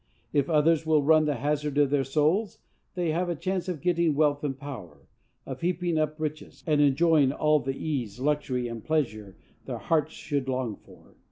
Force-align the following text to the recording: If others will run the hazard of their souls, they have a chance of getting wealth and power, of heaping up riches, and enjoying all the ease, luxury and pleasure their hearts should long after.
If 0.33 0.49
others 0.49 0.83
will 0.83 1.03
run 1.03 1.25
the 1.25 1.35
hazard 1.35 1.77
of 1.77 1.91
their 1.91 2.03
souls, 2.03 2.57
they 2.95 3.11
have 3.11 3.29
a 3.29 3.35
chance 3.35 3.69
of 3.69 3.81
getting 3.83 4.15
wealth 4.15 4.43
and 4.43 4.57
power, 4.57 5.07
of 5.45 5.61
heaping 5.61 5.99
up 5.99 6.19
riches, 6.19 6.63
and 6.65 6.81
enjoying 6.81 7.31
all 7.31 7.59
the 7.59 7.77
ease, 7.77 8.19
luxury 8.19 8.67
and 8.67 8.83
pleasure 8.83 9.35
their 9.67 9.77
hearts 9.77 10.13
should 10.13 10.49
long 10.49 10.79
after. 10.81 11.13